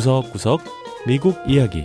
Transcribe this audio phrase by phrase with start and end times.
[0.00, 0.62] 구석구석
[1.06, 1.84] 미국 이야기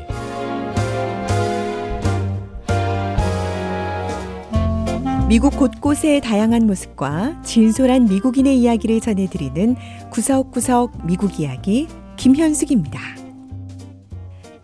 [5.27, 9.75] 미국 곳곳의 다양한 모습과 진솔한 미국인의 이야기를 전해드리는
[10.11, 13.01] 구석구석 미국 이야기 김현숙입니다.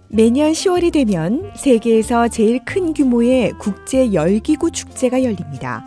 [0.07, 5.85] 매년 10월이 되면 세계에서 제일 큰 규모의 국제 열기구 축제가 열립니다.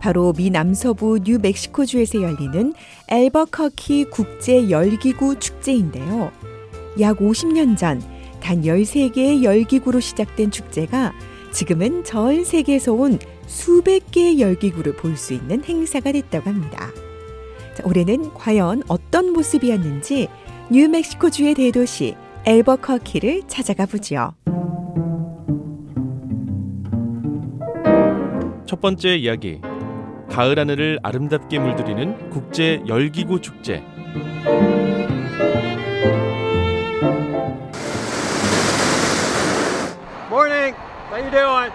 [0.00, 2.72] 바로 미 남서부 뉴멕시코주에서 열리는
[3.08, 6.53] 엘버커키 국제 열기구 축제인데요.
[7.00, 8.00] 약 50년 전
[8.44, 11.14] 단 13개의 열기구로 시작된 축제가
[11.50, 16.90] 지금은 전 세계에서 온 수백 개의 열기구를 볼 수 있는 행사가 됐다고 합니다.
[17.74, 20.28] 자, 올해는 과연 어떤 모습이었는지
[20.70, 24.34] 뉴멕시코주의 대도시 엘버커키를 찾아가 보죠.
[28.66, 29.60] 첫 번째 이야기
[30.28, 33.82] 가을 하늘을 아름답게 물들이는 국제 열기구 축제
[41.34, 41.72] doing?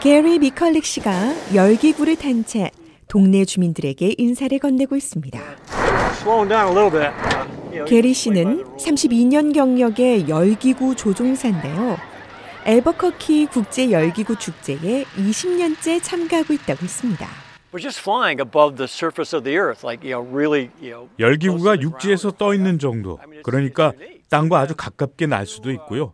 [0.00, 2.70] 게리 미컬릭 씨가 열기구를 탄 채
[3.08, 5.40] 동네 주민들에게 인사를 건네고 있습니다.
[6.22, 7.12] Slowing down a little bit.
[7.70, 9.54] You know, 게리 씨는 can play by the 32년 rules.
[9.54, 11.96] 경력의 열기구 조종사인데요.
[12.64, 17.26] 엘버커키 국제 열기구 축제에 20년째 참가하고 있다고 했습니다.
[17.72, 21.08] We're just flying above the surface of the earth, like you know, really, you know.
[21.18, 22.30] 열기구가 육지에서.
[22.32, 23.18] 떠 있는 정도.
[23.42, 23.92] 그러니까
[24.30, 26.12] 땅과 아주 가깝게 날 수도 있고요.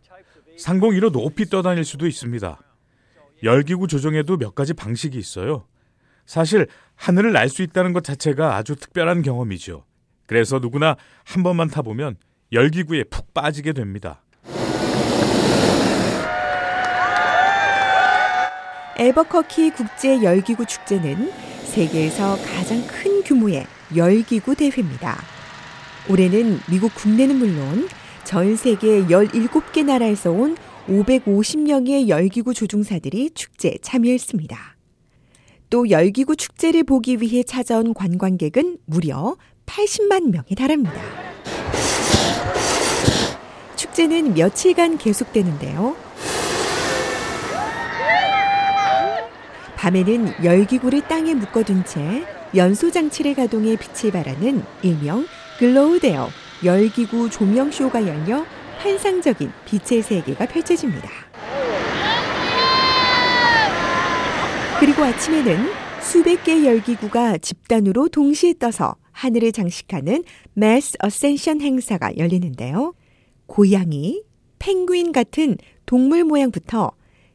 [0.59, 2.59] 상공 위로 높이 떠다닐 수도 있습니다.
[3.43, 5.67] 열기구 조종에도 몇 가지 방식이 있어요.
[6.27, 9.85] 사실 하늘을 날 수 있다는 것 자체가 아주 특별한 경험이죠.
[10.27, 12.17] 그래서 누구나 한 번만 타보면
[12.53, 14.23] 열기구에 푹 빠지게 됩니다.
[18.97, 21.31] 엘버커키 국제 열기구 축제는
[21.65, 25.19] 세계에서 가장 큰 규모의 열기구 대회입니다.
[26.09, 27.89] 올해는 미국 국내는 물론
[28.25, 30.57] 전 세계 17개 나라에서 온
[30.89, 34.77] 550명의 열기구 조종사들이 축제에 참여했습니다.
[35.71, 39.37] 또 열기구 축제를 보기 위해 찾아온 관광객은 무려
[39.67, 40.95] 80만 명에 달합니다.
[43.77, 45.97] 축제는 며칠간 계속되는데요.
[49.77, 52.25] 밤에는 열기구를 땅에 묶어둔 채
[52.55, 55.27] 연소 장치를 가동해 빛을 발하는 일명
[55.59, 58.45] 글로우데어 열기구 조명 쇼가 열려
[58.79, 61.09] 환상적인 빛의 세계가 펼쳐집니다.
[64.81, 65.69] 그리고 아침에는
[66.01, 72.95] 수백 개의 열기구가 집단으로 동시에 떠서 하늘을 장식하는 매스 어센션 행사가 열리는데요.
[73.47, 74.23] 고양이,
[74.59, 76.93] 펭귄 같은 동물 모양부터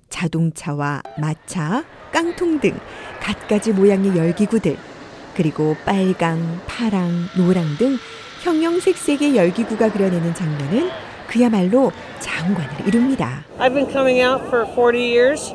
[0.10, 2.78] 자동차와 마차, 깡통 등
[3.20, 4.78] 갖가지 모양의 열기구들,
[5.36, 7.98] 그리고 빨강, 파랑, 노랑 등
[8.40, 10.90] 형형색색의 열기구가 그려내는 장면은
[11.28, 13.44] 그야말로 장관을 이룹니다.
[13.60, 15.54] I've been coming out for 40 years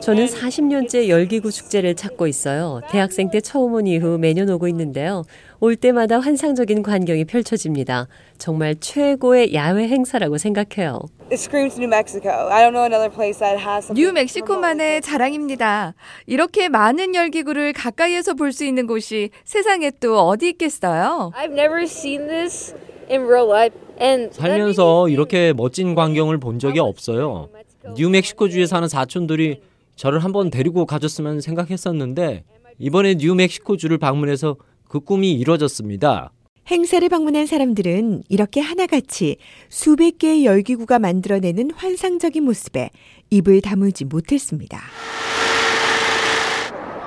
[0.00, 2.80] 저는 40년째 열기구 축제를 찾고 있어요.
[2.90, 5.22] 대학생 때 처음 온 이후 매년 오고 있는데요.
[5.60, 8.08] 올 때마다 환상적인 광경이 펼쳐집니다.
[8.36, 10.98] 정말 최고의 야외 행사라고 생각해요.
[11.30, 12.30] It screams New Mexico.
[12.50, 13.94] I don't know another place that has something.
[13.96, 15.94] 뉴멕시코만의 자랑입니다.
[16.26, 21.32] 이렇게 많은 열기구를 가까이에서 볼 수 있는 곳이 세상에 또 어디 있겠어요?
[21.34, 22.74] I've never seen this
[23.10, 23.78] in real life.
[24.00, 27.48] And 살면서 이렇게 멋진 광경을 본 적이 없어요.
[27.96, 29.60] 뉴멕시코주에 사는 사촌들이
[29.96, 32.44] 저를 한번 데리고 가줬으면 생각했었는데
[32.78, 34.56] 이번에 뉴멕시코주를 방문해서
[34.88, 36.32] 그 꿈이 이루어졌습니다.
[36.70, 39.36] 행사를 방문한 사람들은 이렇게 하나같이
[39.68, 42.90] 수백 개의 열기구가 만들어내는 환상적인 모습에
[43.30, 44.80] 입을 다물지 못했습니다.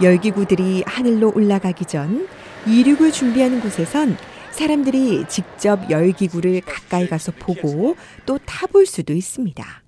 [0.01, 2.27] 열기구들이 하늘로 올라가기 전
[2.67, 4.15] 이륙을 준비하는 곳에선
[4.51, 7.95] 사람들이 직접 열기구를 가까이 가서 보고
[8.25, 9.86] 또 타볼 수도 있습니다.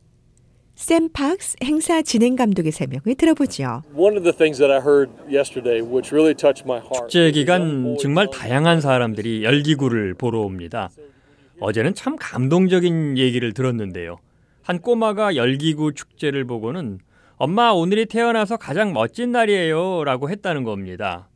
[0.89, 3.83] 샘 박스 행사 진행 감독의 설명을 들어보죠.
[3.93, 7.11] One of the things that I heard yesterday, which really touched my heart.
[7.11, 10.89] 축제 기간 정말 다양한 사람들이 열기구를 보러 옵니다.
[11.59, 14.17] 어제는 참 감동적인 얘기를 들었는데요.
[14.63, 16.97] 한 꼬마가 열기구 축제를 보고는
[17.35, 21.29] 엄마 오늘이 태어나서 가장 멋진 날이에요 라고 했다는 겁니다.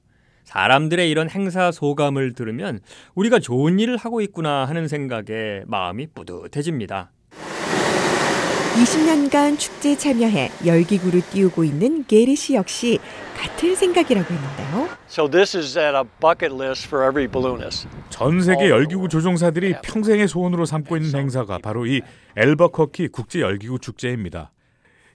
[0.46, 2.80] 사람들의 이런 행사 소감을 들으면
[3.14, 7.12] 우리가 좋은 일을 하고 있구나 하는 생각에 마음이 뿌듯해집니다.
[8.74, 12.98] 20년간 축제에 참여해 열기구를 띄우고 있는 게리 씨 역시
[13.38, 14.90] 같은 생각이라고 했는데요.
[15.08, 17.88] So this is at a bucket list for every balloonist.
[18.10, 22.02] 전 세계 열기구 조종사들이 평생의 소원으로 삼고 있는 행사가 바로 이
[22.36, 24.52] 엘버커키 국제 열기구 축제입니다.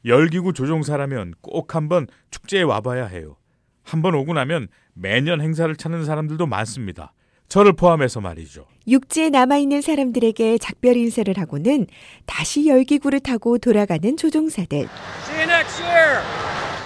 [0.04, 3.36] 열기구 조종사라면 꼭 한번 축제에 와봐야 해요.
[3.82, 7.12] 한번 오고 나면 매년 행사를 찾는 사람들도 많습니다.
[7.48, 8.66] 저를 포함해서 말이죠.
[8.86, 11.86] 육지에 남아있는 사람들에게 작별 인사를 하고는
[12.26, 14.86] 다시 열기구를 타고 돌아가는 조종사들.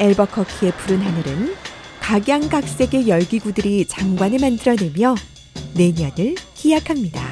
[0.00, 1.54] 엘버커키의 푸른 하늘은
[2.00, 5.14] 각양각색의 열기구들이 장관을 만들어내며
[5.76, 7.22] 내년을 기약합니다.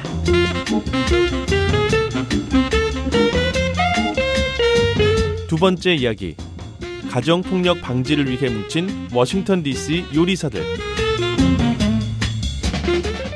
[5.47, 6.35] 두 번째 이야기.
[7.09, 11.00] 가정폭력 방지를 위해 뭉친 워싱턴 DC 요리사들.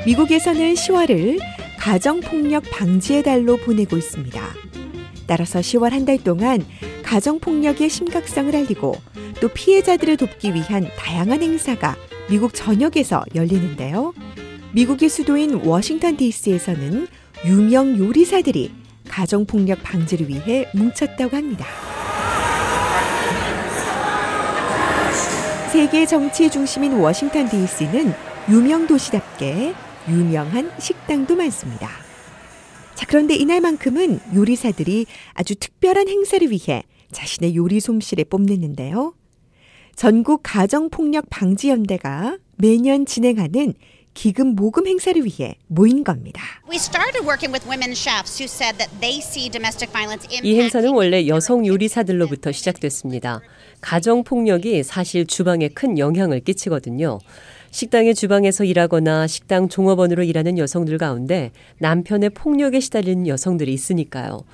[0.06, 1.40] 미국에서는 10월을
[1.80, 4.40] 가정폭력 방지의 달로 보내고 있습니다.
[5.26, 6.64] 따라서 10월 한 달 동안
[7.02, 8.94] 가정폭력의 심각성을 알리고
[9.40, 11.96] 또 피해자들을 돕기 위한 다양한 행사가
[12.30, 14.14] 미국 전역에서 열리는데요.
[14.72, 17.08] 미국의 수도인 워싱턴 DC에서는
[17.44, 18.72] 유명 요리사들이
[19.08, 21.66] 가정폭력 방지를 위해 뭉쳤다고 합니다.
[25.72, 28.14] 세계 정치의 중심인 워싱턴 DC는
[28.48, 29.74] 유명 도시답게
[30.08, 31.90] 유명한 식당도 많습니다.
[32.94, 36.82] 자, 그런데 이날만큼은 요리사들이 아주 특별한 행사를 위해
[37.12, 39.14] 자신의 요리 솜씨를 뽐냈는데요.
[39.94, 43.74] 전국 가정폭력 방지연대가 매년 진행하는
[44.14, 46.42] 기금 모금 행사를 위해 모인 겁니다.
[50.46, 53.42] 이 행사는 원래 여성 요리사들로부터 시작됐습니다.
[53.82, 57.18] 가정 폭력이 사실 주방에 큰 영향을 끼치거든요.
[57.76, 64.44] 식당의 주방에서 일하거나 식당 종업원으로 일하는 여성들 가운데 남편의 폭력에 시달리는 여성들이 있으니까요.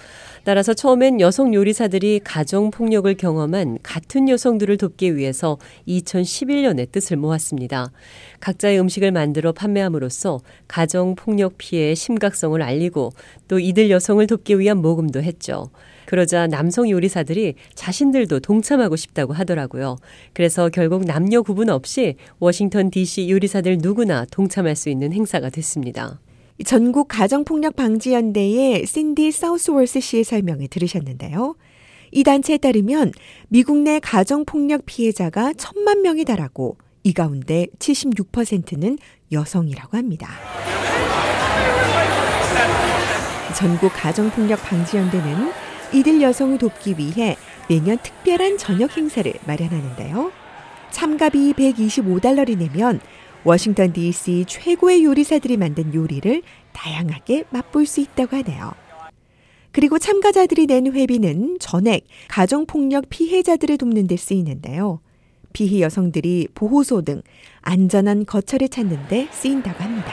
[0.43, 7.93] 따라서 처음엔 여성 요리사들이 가정 폭력을 경험한 같은 여성들을 돕기 위해서 2011년에 뜻을 모았습니다.
[8.41, 13.13] 각자의 음식을 만들어 판매함으로써 가정 폭력 피해의 심각성을 알리고
[13.47, 15.71] 또 이들 여성을 돕기 위한 모금도 했죠.
[16.07, 19.97] 그러자 남성 요리사들이 자신들도 동참하고 싶다고 하더라고요.
[20.33, 26.21] 그래서 결국 남녀 구분 없이 워싱턴 DC 요리사들 누구나 동참할 수 있는 행사가 됐습니다.
[26.65, 31.57] 전국 가정폭력 방지 연대의 샌디 사우스월스 씨의 설명을 들으셨는데요.
[32.13, 33.13] 이 단체에 따르면
[33.49, 38.99] 미국 내 가정폭력 피해자가 천만 명에 달하고 이 가운데 76%는
[39.33, 40.29] 여성이라고 합니다.
[43.57, 45.53] 전국 가정폭력 방지연대는
[45.93, 47.37] 이들 여성을 돕기 위해
[47.69, 50.33] 매년 특별한 저녁 행사를 마련하는데요.
[50.91, 53.01] 참가비 125달러를 내면
[53.45, 56.43] 워싱턴 DC 최고의 요리사들이 만든 요리를
[56.73, 58.73] 다양하게 맛볼 수 있다고 하네요.
[59.73, 65.01] 그리고 참가자들이 낸 회비는 전액 가정폭력 피해자들을 돕는 데 쓰이는데요.
[65.53, 67.23] 피해 여성들이 보호소 등
[67.63, 70.13] 안전한 거처를 찾는 데 쓰인다고 합니다.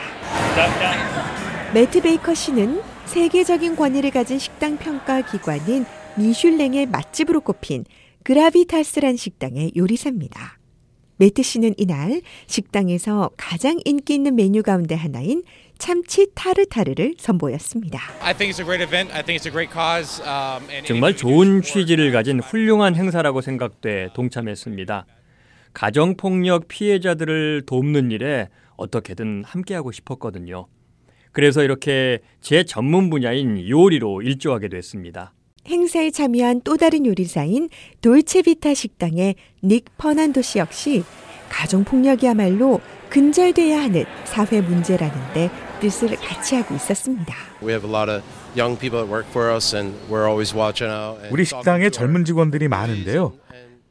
[1.73, 5.83] 매트 베이커 씨는 세계적인 권위를 가진 식당 평가 기관인
[6.15, 7.83] 미슐랭의 맛집으로 꼽힌
[8.23, 10.59] 그라비타스란 식당의 요리사입니다.
[11.17, 15.41] 매트 씨는 이날 식당에서 가장 인기 있는 메뉴 가운데 하나인
[15.79, 17.99] 참치 타르타르를 선보였습니다.
[20.85, 25.07] 정말 좋은 취지를 가진 훌륭한 행사라고 생각돼 동참했습니다.
[25.73, 30.67] 가정폭력 피해자들을 돕는 일에 어떻게든 함께하고 싶었거든요.
[31.39, 35.31] 그래서 이렇게 제 전문 분야인 요리로 일조하게 됐습니다.
[35.65, 37.69] 행사에 참여한 또 다른 요리사인
[38.01, 41.01] 돌체비타 식당의 닉 퍼난도 씨 역시
[41.47, 47.33] 가정폭력이야말로 근절돼야 하는 사회 문제라는데 뜻을 같이 하고 있었습니다.
[51.31, 53.31] 우리 식당에 젊은 직원들이 많은데요.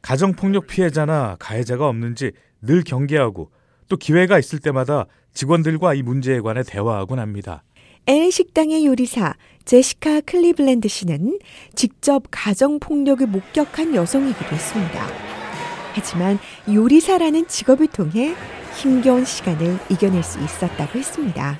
[0.03, 3.49] 가정폭력 피해자나 가해자가 없는지 늘 경계하고
[3.89, 7.63] 또 기회가 있을 때마다 직원들과 이 문제에 관해 대화하곤 합니다.
[8.07, 9.33] L 식당의 요리사
[9.65, 11.39] 제시카 클리블랜드 씨는
[11.75, 15.05] 직접 가정 폭력을 목격한 여성이기도 했습니다.
[15.93, 16.39] 하지만
[16.71, 18.33] 요리사라는 직업을 통해
[18.75, 21.59] 힘겨운 시간을 이겨낼 수 있었다고 했습니다.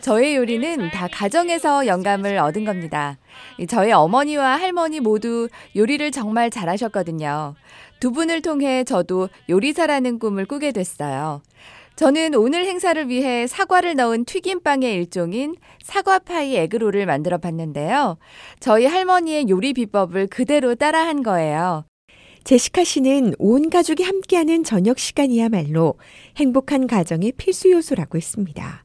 [0.00, 3.16] 저의 요리는 다 가정에서 영감을 얻은 겁니다.
[3.68, 7.54] 저의 어머니와 할머니 모두 요리를 정말 잘하셨거든요.
[8.00, 11.42] 두 분을 통해 저도 요리사라는 꿈을 꾸게 됐어요.
[11.94, 18.18] 저는 오늘 행사를 위해 사과를 넣은 튀김빵의 일종인 사과파이 에그롤을 만들어 봤는데요.
[18.60, 21.84] 저희 할머니의 요리 비법을 그대로 따라한 거예요.
[22.46, 25.94] 제시카 씨는 온 가족이 함께하는 저녁 시간이야말로
[26.36, 28.84] 행복한 가정의 필수 요소라고 했습니다.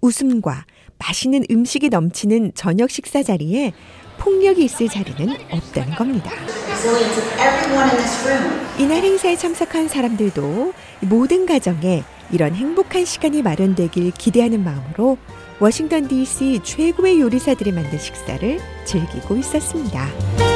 [0.00, 0.64] 웃음과
[0.98, 3.74] 맛있는 음식이 넘치는 저녁 식사 자리에
[4.16, 6.30] 폭력이 있을 자리는 없다는 겁니다.
[8.78, 10.72] 이날 행사에 참석한 사람들도
[11.02, 15.18] 모든 가정에 이런 행복한 시간이 마련되길 기대하는 마음으로
[15.60, 20.55] 워싱턴 DC 최고의 요리사들이 만든 식사를 즐기고 있었습니다.